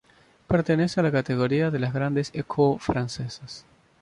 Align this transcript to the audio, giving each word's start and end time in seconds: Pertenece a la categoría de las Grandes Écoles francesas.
Pertenece 0.47 0.99
a 0.99 1.03
la 1.03 1.11
categoría 1.11 1.69
de 1.69 1.77
las 1.77 1.93
Grandes 1.93 2.31
Écoles 2.33 2.81
francesas. 2.81 3.65